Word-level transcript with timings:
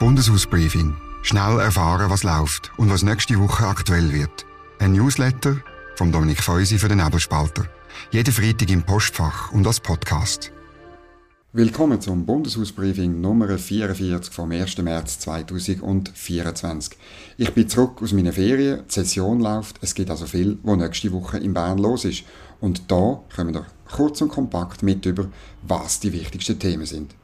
Bundeshausbriefing. 0.00 0.96
Schnell 1.20 1.60
erfahren, 1.60 2.08
was 2.08 2.22
läuft 2.22 2.72
und 2.78 2.88
was 2.88 3.02
nächste 3.02 3.38
Woche 3.38 3.66
aktuell 3.66 4.10
wird. 4.14 4.46
Ein 4.78 4.92
Newsletter 4.92 5.58
von 5.94 6.10
Dominik 6.10 6.42
Feusi 6.42 6.78
für 6.78 6.88
den 6.88 7.04
Nebelspalter. 7.04 7.66
Jeden 8.10 8.32
Freitag 8.32 8.70
im 8.70 8.82
Postfach 8.82 9.52
und 9.52 9.66
als 9.66 9.78
Podcast. 9.78 10.52
Willkommen 11.52 12.00
zum 12.00 12.24
Bundeshausbriefing 12.24 13.20
Nummer 13.20 13.58
44 13.58 14.32
vom 14.32 14.50
1. 14.52 14.78
März 14.78 15.18
2024. 15.18 16.96
Ich 17.36 17.52
bin 17.52 17.68
zurück 17.68 18.00
aus 18.00 18.14
meinen 18.14 18.32
Ferien, 18.32 18.84
die 18.88 18.94
Session 18.94 19.40
läuft, 19.40 19.80
es 19.82 19.94
gibt 19.94 20.08
also 20.08 20.24
viel, 20.24 20.58
was 20.62 20.78
nächste 20.78 21.12
Woche 21.12 21.36
in 21.36 21.52
Bern 21.52 21.76
los 21.76 22.06
ist. 22.06 22.24
Und 22.58 22.90
da 22.90 23.22
kommen 23.36 23.52
wir 23.52 23.66
kurz 23.92 24.22
und 24.22 24.30
kompakt 24.30 24.82
mit 24.82 25.04
über, 25.04 25.28
was 25.60 26.00
die 26.00 26.14
wichtigsten 26.14 26.58
Themen 26.58 26.86
sind. 26.86 27.14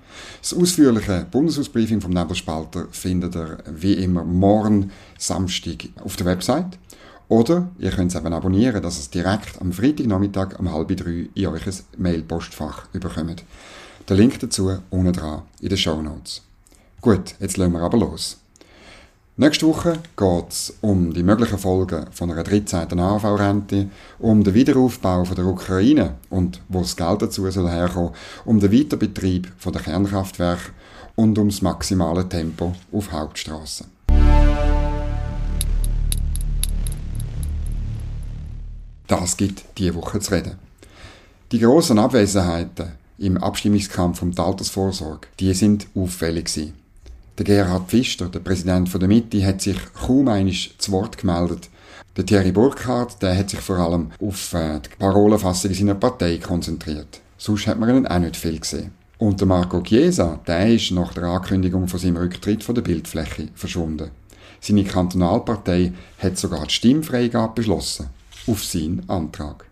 Das 0.41 0.55
ausführliche 0.55 1.27
Bundeshausbriefing 1.31 2.01
vom 2.01 2.13
Nebelspalter 2.13 2.87
findet 2.91 3.35
ihr 3.35 3.59
wie 3.71 3.95
immer 3.95 4.25
morgen 4.25 4.91
Samstag 5.19 5.89
auf 6.05 6.17
der 6.17 6.27
Website. 6.27 6.79
Oder 7.29 7.69
ihr 7.79 7.91
könnt 7.91 8.13
es 8.13 8.19
eben 8.19 8.33
abonnieren, 8.33 8.83
dass 8.83 8.99
es 8.99 9.11
direkt 9.11 9.61
am 9.61 9.73
Freitagnachmittag 9.73 10.59
um 10.59 10.73
halb 10.73 10.97
drei 10.97 11.29
in 11.35 11.47
euch 11.47 11.63
Mailpostfach 11.99 12.87
überkommt. 12.93 13.43
Der 14.09 14.17
Link 14.17 14.39
dazu 14.39 14.79
unten 14.91 15.13
dran 15.13 15.43
in 15.61 15.69
den 15.69 15.79
Show 15.79 16.01
Notes. 16.01 16.43
Gut, 17.01 17.35
jetzt 17.41 17.57
lassen 17.57 17.73
wir 17.73 17.81
aber 17.81 17.99
los. 17.99 18.39
Nächste 19.39 19.67
Woche 19.67 19.99
geht 20.17 20.49
es 20.49 20.73
um 20.81 21.13
die 21.13 21.23
möglichen 21.23 21.59
Folgen 21.59 22.07
von 22.11 22.31
einer 22.31 22.43
13. 22.43 22.99
AV-Rente, 22.99 23.91
um 24.19 24.43
den 24.43 24.55
Wiederaufbau 24.55 25.27
von 25.27 25.37
der 25.37 25.45
Ukraine 25.45 26.15
und 26.31 26.63
wo 26.71 26.81
das 26.81 26.97
Geld 26.97 27.21
dazu 27.21 27.51
soll 27.51 27.69
herkommen, 27.69 28.15
um 28.47 28.61
den 28.61 28.73
Weiterbetrieb 28.73 29.53
von 29.59 29.75
der 29.75 29.83
Kernkraftwerke 29.83 30.71
und 31.17 31.37
um 31.39 31.51
das 31.51 31.61
maximale 31.61 32.27
Tempo 32.27 32.75
auf 32.91 33.13
Hauptstraßen. 33.13 33.89
Das 39.07 39.37
gibt 39.37 39.67
diese 39.77 39.97
Woche 39.97 40.19
zu 40.19 40.33
reden. 40.33 40.55
Die 41.53 41.59
grossen 41.59 41.99
Abwesenheiten 41.99 42.93
im 43.19 43.37
Abstimmungskampf 43.37 44.23
um 44.23 44.31
die 44.31 44.41
Altersvorsorge, 44.41 45.29
die 45.39 45.53
sind 45.53 45.89
auffällig 45.95 46.47
gewesen. 46.47 46.86
Der 47.39 47.45
Gerhard 47.45 47.91
Pfister, 47.91 48.31
der 48.31 48.39
Präsident 48.39 48.91
der 48.95 49.09
Mitte, 49.09 49.45
hat 49.45 49.61
sich 49.61 49.77
kaum 49.93 50.29
einig 50.29 50.75
zu 50.79 50.91
Wort 50.93 51.19
gemeldet. 51.19 51.69
Der 52.17 52.25
Thierry 52.25 52.51
Burkhardt, 52.51 53.21
der 53.21 53.37
hat 53.37 53.51
sich 53.51 53.61
vor 53.61 53.77
allem 53.77 54.11
auf 54.23 54.55
äh, 54.55 54.81
die 54.81 54.97
Parolenfassung 54.99 55.75
seiner 55.75 55.97
Partei 55.97 56.39
konzentriert. 56.39 57.21
Sonst 57.37 57.67
hat 57.67 57.79
man 57.79 57.95
ihn 57.95 58.07
auch 58.07 58.19
nicht 58.19 58.39
viel 58.39 58.59
gesehen. 58.59 58.93
Und 59.19 59.39
der 59.39 59.47
Marco 59.47 59.83
Chiesa, 59.83 60.41
der 60.47 60.75
ist 60.75 60.93
nach 60.93 61.13
der 61.13 61.25
Ankündigung 61.25 61.89
von 61.89 62.01
seinem 62.01 62.17
Rücktritt 62.17 62.65
von 62.65 62.75
der 62.75 62.83
Bildfläche 62.83 63.49
verschwunden. 63.55 64.11
Seine 64.61 64.85
Kantonalpartei 64.85 65.93
hat 66.19 66.39
sogar 66.39 66.67
die 66.67 66.73
Stimmfreigabe 66.73 67.53
beschlossen. 67.57 68.09
Auf 68.47 68.65
seinen 68.65 69.03
Antrag. 69.11 69.67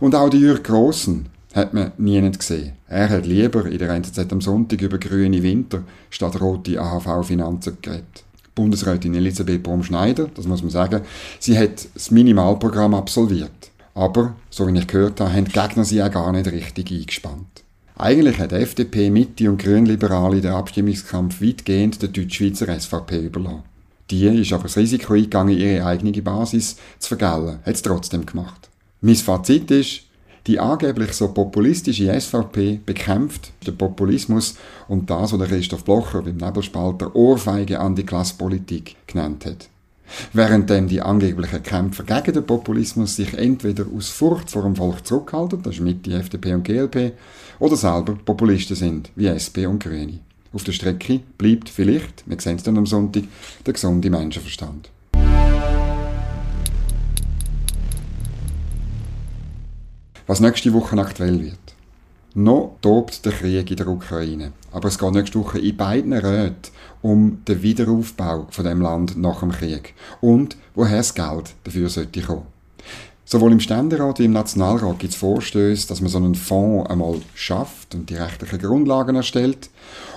Und 0.00 0.16
auch 0.16 0.30
der 0.30 0.40
Jürg 0.40 0.64
Grossen, 0.64 1.28
hat 1.58 1.74
man 1.74 1.92
nie 1.98 2.30
gesehen. 2.30 2.72
Er 2.88 3.08
hat 3.08 3.26
lieber 3.26 3.66
in 3.66 3.78
der 3.78 3.90
NZZ 3.90 4.32
am 4.32 4.40
Sonntag 4.40 4.80
über 4.80 4.98
grüne 4.98 5.42
Winter 5.42 5.82
statt 6.10 6.40
rote 6.40 6.80
AHV-Finanzen 6.80 7.78
geredet. 7.82 8.24
Bundesrätin 8.54 9.14
Elisabeth 9.14 9.62
Baum-Schneider, 9.62 10.28
das 10.34 10.46
muss 10.46 10.62
man 10.62 10.70
sagen, 10.70 11.02
sie 11.38 11.56
hat 11.56 11.86
das 11.94 12.10
Minimalprogramm 12.10 12.94
absolviert. 12.94 13.70
Aber, 13.94 14.34
so 14.50 14.66
wie 14.66 14.78
ich 14.78 14.86
gehört 14.86 15.20
habe, 15.20 15.32
haben 15.32 15.44
die 15.44 15.52
Gegner 15.52 15.84
sie 15.84 16.02
auch 16.02 16.10
gar 16.10 16.32
nicht 16.32 16.50
richtig 16.50 16.90
eingespannt. 16.90 17.62
Eigentlich 17.96 18.38
hat 18.38 18.52
FDP, 18.52 19.10
Mitte 19.10 19.50
und 19.50 19.60
Grünliberale 19.60 20.40
den 20.40 20.52
Abstimmungskampf 20.52 21.42
weitgehend 21.42 22.00
der 22.00 22.08
Deutschschweizer 22.08 22.66
SVP 22.78 23.26
überlassen. 23.26 23.64
Die 24.10 24.24
ist 24.26 24.52
aber 24.52 24.64
das 24.64 24.76
Risiko 24.76 25.14
eingegangen, 25.14 25.58
ihre 25.58 25.84
eigene 25.84 26.22
Basis 26.22 26.76
zu 26.98 27.08
vergällen. 27.08 27.58
Hat 27.64 27.74
es 27.74 27.82
trotzdem 27.82 28.24
gemacht. 28.24 28.68
Mein 29.00 29.16
Fazit 29.16 29.70
ist, 29.70 30.02
die 30.48 30.58
angeblich 30.58 31.12
so 31.12 31.28
populistische 31.28 32.18
SVP 32.18 32.80
bekämpft 32.84 33.52
den 33.66 33.76
Populismus 33.76 34.56
und 34.88 35.10
das, 35.10 35.38
was 35.38 35.48
Christoph 35.48 35.84
Blocher 35.84 36.22
beim 36.22 36.38
Nebelspalter 36.38 37.14
Ohrfeige 37.14 37.78
an 37.78 37.94
die 37.94 38.06
Klasspolitik 38.06 38.96
genannt 39.06 39.44
hat. 39.44 39.68
Währenddem 40.32 40.88
die 40.88 41.02
angeblichen 41.02 41.62
Kämpfer 41.62 42.02
gegen 42.02 42.32
den 42.32 42.46
Populismus 42.46 43.16
sich 43.16 43.34
entweder 43.34 43.84
aus 43.94 44.08
Furcht 44.08 44.50
vor 44.50 44.62
dem 44.62 44.74
Volk 44.74 45.06
zurückhalten, 45.06 45.62
das 45.62 45.74
ist 45.74 45.82
mit 45.82 46.06
die 46.06 46.14
FDP 46.14 46.54
und 46.54 46.64
GLP, 46.64 47.12
oder 47.58 47.76
selber 47.76 48.14
Populisten 48.14 48.74
sind, 48.74 49.10
wie 49.16 49.26
SP 49.28 49.66
und 49.66 49.82
Grüne. 49.82 50.20
Auf 50.54 50.64
der 50.64 50.72
Strecke 50.72 51.20
bleibt 51.36 51.68
vielleicht, 51.68 52.24
wir 52.26 52.40
sehen 52.40 52.56
es 52.56 52.62
dann 52.62 52.78
am 52.78 52.86
Sonntag, 52.86 53.24
der 53.66 53.74
gesunde 53.74 54.08
Menschenverstand. 54.08 54.88
Was 60.28 60.40
nächste 60.40 60.72
Woche 60.74 60.96
aktuell 61.00 61.40
wird. 61.40 61.58
Noch 62.34 62.76
tobt 62.82 63.24
der 63.24 63.32
Krieg 63.32 63.70
in 63.70 63.76
der 63.78 63.88
Ukraine, 63.88 64.52
aber 64.70 64.88
es 64.88 64.98
geht 64.98 65.12
nächste 65.12 65.40
Woche 65.40 65.58
in 65.58 65.76
beiden 65.76 66.12
Räten 66.12 66.70
um 67.00 67.42
den 67.48 67.62
Wiederaufbau 67.62 68.46
von 68.50 68.64
dem 68.64 68.82
Land 68.82 69.16
nach 69.16 69.40
dem 69.40 69.50
Krieg 69.50 69.94
und 70.20 70.56
woher 70.74 70.98
das 70.98 71.14
Geld 71.14 71.54
dafür 71.64 71.88
sollte 71.88 72.20
kommen. 72.20 72.46
Sowohl 73.24 73.52
im 73.52 73.60
Ständerat 73.60 74.18
wie 74.18 74.26
im 74.26 74.32
Nationalrat 74.32 74.98
gibt 74.98 75.14
es 75.14 75.18
Vorstöße, 75.18 75.88
dass 75.88 76.02
man 76.02 76.10
so 76.10 76.18
einen 76.18 76.34
Fonds 76.34 76.90
einmal 76.90 77.20
schafft 77.34 77.94
und 77.94 78.10
die 78.10 78.16
rechtlichen 78.16 78.58
Grundlagen 78.58 79.16
erstellt 79.16 79.70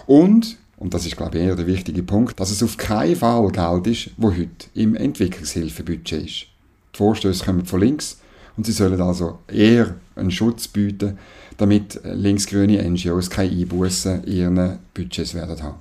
und 0.05 0.57
und 0.77 0.95
das 0.95 1.05
ist, 1.05 1.15
glaube 1.15 1.37
ich, 1.37 1.43
eher 1.43 1.55
der 1.55 1.67
wichtige 1.67 2.01
Punkt, 2.01 2.39
dass 2.39 2.49
es 2.49 2.63
auf 2.63 2.75
keinen 2.75 3.15
Fall 3.15 3.47
Geld 3.51 3.85
ist, 3.85 4.09
wo 4.17 4.31
heute 4.31 4.67
im 4.73 4.95
Entwicklungshilfebudget 4.95 6.25
ist. 6.25 6.47
Die 6.93 6.97
Vorstöße 6.97 7.45
kommen 7.45 7.65
von 7.65 7.79
links 7.79 8.17
und 8.61 8.65
sie 8.67 8.73
sollen 8.73 9.01
also 9.01 9.39
eher 9.47 9.95
einen 10.15 10.29
Schutz 10.29 10.67
bieten, 10.67 11.17
damit 11.57 11.99
linksgrüne 12.03 12.87
NGOs 12.87 13.31
keine 13.31 13.49
Einbußen 13.49 14.23
in 14.23 14.31
ihren 14.31 14.77
Budgets 14.93 15.33
werden 15.33 15.63
haben. 15.63 15.79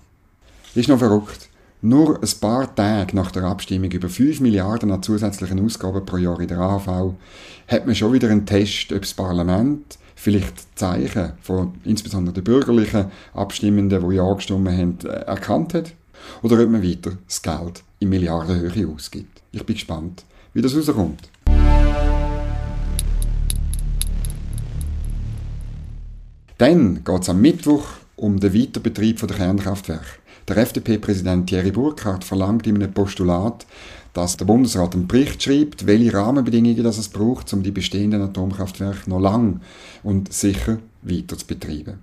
Ist 0.74 0.88
noch 0.88 0.98
verrückt. 0.98 1.50
Nur 1.82 2.18
ein 2.22 2.40
paar 2.40 2.74
Tage 2.74 3.14
nach 3.14 3.32
der 3.32 3.42
Abstimmung 3.42 3.90
über 3.90 4.08
5 4.08 4.40
Milliarden 4.40 4.90
an 4.92 5.02
zusätzlichen 5.02 5.62
Ausgaben 5.62 6.06
pro 6.06 6.16
Jahr 6.16 6.40
in 6.40 6.48
der 6.48 6.58
AV 6.58 7.12
hat 7.68 7.84
man 7.84 7.94
schon 7.94 8.14
wieder 8.14 8.30
einen 8.30 8.46
Test, 8.46 8.94
ob 8.94 9.02
das 9.02 9.12
Parlament 9.12 9.98
vielleicht 10.14 10.78
Zeichen 10.78 11.34
von 11.42 11.74
insbesondere 11.84 12.32
den 12.32 12.44
bürgerlichen 12.44 13.10
Abstimmenden, 13.34 14.08
die 14.08 14.16
ja 14.16 14.32
gestimmt 14.32 14.70
haben, 14.70 14.98
erkannt 15.04 15.74
hat. 15.74 15.92
Oder 16.42 16.62
ob 16.62 16.70
man 16.70 16.82
weiter 16.82 17.12
das 17.26 17.42
Geld 17.42 17.82
in 17.98 18.08
Milliardenhöhe 18.08 18.88
ausgibt. 18.88 19.42
Ich 19.52 19.66
bin 19.66 19.74
gespannt, 19.74 20.24
wie 20.54 20.62
das 20.62 20.74
rauskommt. 20.74 21.28
Dann 26.60 27.04
geht 27.04 27.22
es 27.22 27.30
am 27.30 27.40
Mittwoch 27.40 27.86
um 28.16 28.38
den 28.38 28.52
Weiterbetrieb 28.52 29.18
der 29.26 29.34
Kernkraftwerke. 29.34 30.04
Der 30.46 30.58
FDP-Präsident 30.58 31.46
Thierry 31.46 31.70
Burkhardt 31.70 32.22
verlangt 32.22 32.66
in 32.66 32.74
einem 32.74 32.92
Postulat, 32.92 33.64
dass 34.12 34.36
der 34.36 34.44
Bundesrat 34.44 34.94
einen 34.94 35.08
Bericht 35.08 35.42
schreibt, 35.42 35.86
welche 35.86 36.12
Rahmenbedingungen 36.12 36.84
das 36.84 36.98
es 36.98 37.08
braucht, 37.08 37.50
um 37.54 37.62
die 37.62 37.70
bestehenden 37.70 38.20
Atomkraftwerke 38.20 39.08
noch 39.08 39.20
lang 39.20 39.62
und 40.02 40.30
sicher 40.34 40.76
weiter 41.00 41.38
zu 41.38 41.46
betreiben. 41.46 42.00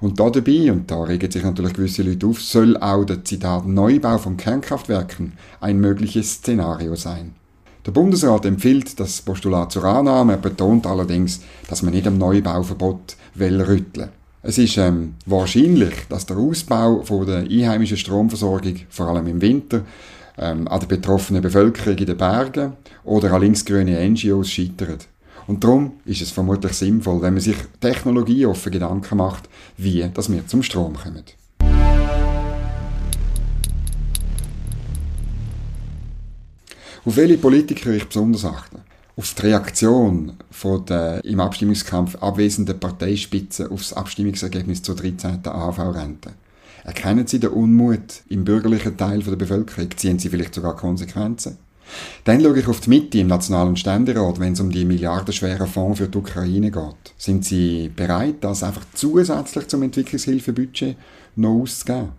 Und 0.00 0.18
da 0.18 0.28
dabei, 0.28 0.72
und 0.72 0.90
da 0.90 1.04
regen 1.04 1.30
sich 1.30 1.44
natürlich 1.44 1.74
gewisse 1.74 2.02
Leute 2.02 2.26
auf, 2.26 2.42
soll 2.42 2.76
auch 2.78 3.04
der 3.04 3.24
Zitat 3.24 3.64
Neubau 3.64 4.18
von 4.18 4.36
Kernkraftwerken 4.36 5.34
ein 5.60 5.78
mögliches 5.78 6.32
Szenario 6.32 6.96
sein. 6.96 7.36
Der 7.86 7.92
Bundesrat 7.92 8.44
empfiehlt 8.44 9.00
das 9.00 9.22
Postulat 9.22 9.72
zur 9.72 9.84
Annahme, 9.84 10.32
er 10.32 10.38
betont 10.38 10.86
allerdings, 10.86 11.40
dass 11.66 11.82
man 11.82 11.94
nicht 11.94 12.06
am 12.06 12.18
Neubauverbot 12.18 13.16
rütteln 13.38 14.10
Es 14.42 14.58
ist 14.58 14.76
ähm, 14.76 15.14
wahrscheinlich, 15.24 15.94
dass 16.10 16.26
der 16.26 16.36
Ausbau 16.36 17.02
von 17.02 17.26
der 17.26 17.38
einheimischen 17.38 17.96
Stromversorgung, 17.96 18.80
vor 18.90 19.08
allem 19.08 19.26
im 19.28 19.40
Winter, 19.40 19.82
ähm, 20.36 20.68
an 20.68 20.80
der 20.80 20.88
betroffenen 20.88 21.40
Bevölkerung 21.40 21.96
in 21.96 22.06
den 22.06 22.18
Bergen 22.18 22.74
oder 23.04 23.32
an 23.32 23.40
linksgrüne 23.40 24.06
NGOs 24.10 24.50
scheitert. 24.50 25.08
Und 25.46 25.64
darum 25.64 25.92
ist 26.04 26.20
es 26.20 26.30
vermutlich 26.30 26.74
sinnvoll, 26.74 27.22
wenn 27.22 27.32
man 27.32 27.42
sich 27.42 27.56
technologieoffen 27.80 28.72
Gedanken 28.72 29.16
macht, 29.16 29.48
wie 29.78 30.06
dass 30.12 30.30
wir 30.30 30.46
zum 30.46 30.62
Strom 30.62 30.96
kommen. 30.96 31.24
Auf 37.02 37.16
welche 37.16 37.38
Politiker 37.38 37.90
ich 37.92 38.06
besonders 38.06 38.44
achte? 38.44 38.76
Auf 39.16 39.32
die 39.32 39.42
Reaktion 39.42 40.34
von 40.50 40.84
der 40.84 41.24
im 41.24 41.40
Abstimmungskampf 41.40 42.16
abwesenden 42.16 42.78
Parteispitze 42.78 43.70
auf 43.70 43.80
das 43.80 43.94
Abstimmungsergebnis 43.94 44.82
zur 44.82 44.96
13. 44.96 45.40
AHV-Rente. 45.42 46.32
Erkennen 46.84 47.26
Sie 47.26 47.40
den 47.40 47.50
Unmut 47.50 48.22
im 48.28 48.44
bürgerlichen 48.44 48.98
Teil 48.98 49.20
der 49.22 49.36
Bevölkerung? 49.36 49.88
Ziehen 49.96 50.18
Sie 50.18 50.28
vielleicht 50.28 50.54
sogar 50.54 50.76
Konsequenzen? 50.76 51.56
Dann 52.24 52.42
schaue 52.42 52.58
ich 52.58 52.68
auf 52.68 52.80
die 52.80 52.90
Mitte 52.90 53.18
im 53.18 53.28
Nationalen 53.28 53.76
Ständerat, 53.76 54.38
wenn 54.38 54.52
es 54.52 54.60
um 54.60 54.70
die 54.70 54.84
milliardenschweren 54.84 55.66
Fonds 55.66 55.98
für 55.98 56.08
die 56.08 56.18
Ukraine 56.18 56.70
geht. 56.70 57.14
Sind 57.16 57.46
Sie 57.46 57.88
bereit, 57.88 58.36
das 58.42 58.62
einfach 58.62 58.84
zusätzlich 58.92 59.68
zum 59.68 59.82
Entwicklungshilfebudget 59.82 60.96
noch 61.36 61.62
auszugeben? 61.62 62.10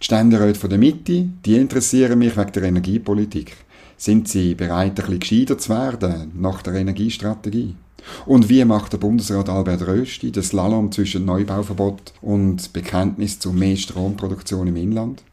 Die 0.00 0.04
Ständeräte 0.04 0.58
von 0.58 0.70
der 0.70 0.78
Mitte, 0.78 1.28
die 1.44 1.56
interessieren 1.56 2.18
mich 2.18 2.36
wegen 2.36 2.52
der 2.52 2.62
Energiepolitik. 2.62 3.56
Sind 4.00 4.28
sie 4.28 4.54
bereit, 4.54 4.90
ein 4.90 4.94
bisschen 4.94 5.18
gescheiter 5.18 5.58
zu 5.58 5.70
werden 5.70 6.30
nach 6.36 6.62
der 6.62 6.74
Energiestrategie? 6.74 7.74
Und 8.26 8.48
wie 8.48 8.64
macht 8.64 8.92
der 8.92 8.98
Bundesrat 8.98 9.48
Albert 9.48 9.88
Rösti 9.88 10.30
das 10.30 10.46
Slalom 10.46 10.92
zwischen 10.92 11.24
Neubauverbot 11.24 12.12
und 12.22 12.72
Bekenntnis 12.72 13.40
zu 13.40 13.52
mehr 13.52 13.76
Stromproduktion 13.76 14.68
im 14.68 14.76
Inland? 14.76 15.24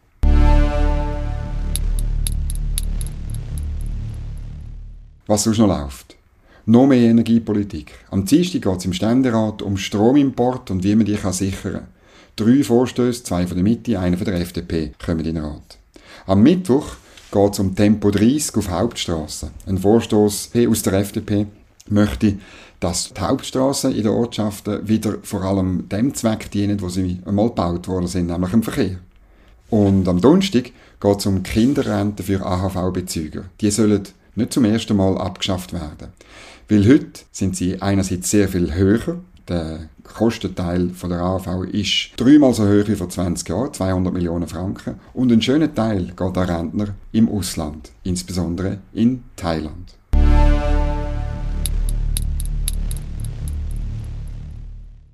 Was 5.28 5.44
sonst 5.44 5.60
noch 5.60 5.68
läuft? 5.68 6.16
Noch 6.66 6.88
mehr 6.88 7.08
Energiepolitik. 7.12 7.92
Am 8.10 8.26
Dienstag 8.26 8.64
geht 8.64 8.78
es 8.78 8.86
im 8.86 8.94
Ständerat 8.94 9.62
um 9.62 9.78
Stromimport 9.78 10.72
und 10.72 10.84
wie 10.84 10.96
man 10.96 11.06
die 11.06 11.18
sichern 11.18 11.74
kann. 11.74 11.88
Drei 12.36 12.64
Vorstöße, 12.64 13.24
zwei 13.24 13.46
von 13.46 13.58
der 13.58 13.64
Mitte, 13.64 14.00
einer 14.00 14.18
von 14.18 14.26
der 14.26 14.42
FDP, 14.42 14.94
kommen 14.98 15.20
in 15.20 15.36
den 15.36 15.38
Rat. 15.38 15.78
Am 16.26 16.42
Mittwoch 16.42 16.96
geht 17.36 17.54
es 17.54 17.60
um 17.60 17.76
Tempo 17.76 18.12
30 18.12 18.56
auf 18.56 18.70
Hauptstraßen. 18.70 19.50
Ein 19.68 19.78
Vorstoß 19.78 20.52
aus 20.70 20.82
der 20.84 20.94
FDP 20.94 21.48
möchte, 21.90 22.38
dass 22.80 23.14
die 23.14 23.20
Hauptstraßen 23.20 23.92
in 23.92 24.04
den 24.04 24.14
Ortschaften 24.14 24.88
wieder 24.88 25.18
vor 25.22 25.44
allem 25.44 25.90
dem 25.90 26.14
Zweck 26.14 26.50
dienen, 26.52 26.82
wo 26.82 26.88
sie 26.88 27.20
einmal 27.26 27.50
gebaut 27.50 27.90
worden 27.90 28.08
sind, 28.08 28.28
nämlich 28.28 28.54
im 28.54 28.64
Verkehr. 28.64 29.00
Und 29.70 30.08
am 30.08 30.22
Donnerstag 30.22 30.72
geht 31.02 31.20
es 31.20 31.26
um 31.26 31.44
Kinderrenten 31.44 32.26
für 32.26 32.46
AHV-Bezüger. 32.46 33.44
Die 33.60 33.72
sollen 33.72 34.04
nicht 34.36 34.54
zum 34.54 34.64
ersten 34.64 34.96
Mal 34.96 35.18
abgeschafft 35.18 35.74
werden. 35.74 36.14
Weil 36.70 36.88
heute 36.88 37.22
sind 37.32 37.58
sie 37.58 37.82
einerseits 37.82 38.30
sehr 38.30 38.48
viel 38.48 38.74
höher. 38.74 39.18
Der 39.48 39.90
Kostenteil 40.04 40.90
von 40.90 41.12
der 41.12 41.22
AHV 41.22 41.66
ist 41.72 42.14
dreimal 42.18 42.56
so 42.56 42.64
hoch 42.64 42.88
wie 42.88 42.96
vor 42.96 43.10
20 43.10 43.48
Jahren, 43.48 43.72
200 43.72 44.12
Millionen 44.12 44.48
Franken. 44.48 44.96
Und 45.14 45.32
ein 45.32 45.42
schöner 45.42 45.72
Teil 45.72 46.14
geht 46.18 46.20
an 46.20 46.50
Rentner 46.50 46.96
im 47.12 47.30
Ausland, 47.30 47.92
insbesondere 48.04 48.80
in 48.94 49.24
Thailand. 49.36 49.96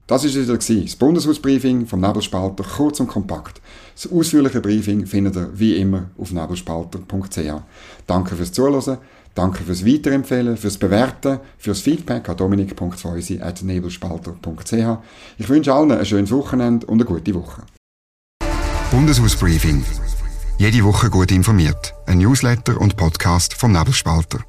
Das 0.08 0.26
ist 0.26 0.36
wieder 0.36 0.58
das 0.58 0.96
Bundeshausbriefing 0.98 1.88
vom 1.88 2.02
Nebelspalter, 2.02 2.64
kurz 2.64 3.00
und 3.00 3.08
kompakt. 3.08 3.62
Das 3.96 4.12
ausführliche 4.12 4.60
Briefing 4.60 5.06
findet 5.06 5.38
ihr 5.38 5.50
wie 5.54 5.76
immer 5.78 6.10
auf 6.18 6.32
nebelspalter.ch. 6.32 7.38
Danke 8.08 8.36
fürs 8.36 8.52
Zuhören, 8.52 8.98
danke 9.36 9.64
fürs 9.64 9.86
Weiterempfehlen, 9.86 10.58
fürs 10.58 10.78
Bewerten, 10.78 11.40
fürs 11.58 11.80
Feedback 11.82 12.30
an 12.30 12.38
dominik.feusi.nebelspalter.ch. 12.38 14.74
Ich 15.38 15.50
wünsche 15.50 15.74
allen 15.74 15.92
ein 15.92 16.06
schönes 16.06 16.32
Wochenende 16.32 16.88
und 16.88 17.02
eine 17.02 17.06
gute 17.06 17.34
Woche. 17.34 17.64
Bundeshausbriefing. 18.92 19.84
Jede 20.58 20.84
Woche 20.84 21.10
gut 21.10 21.32
informiert. 21.32 21.94
Ein 22.06 22.20
Newsletter 22.20 22.80
und 22.80 22.98
Podcast 22.98 23.54
vom 23.54 23.72
Nebelspalter. 23.72 24.40